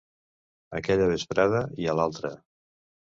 Aquella 0.79 1.09
vesprada 1.11 1.63
i 1.85 1.91
a 1.93 1.99
l'altra. 2.01 2.33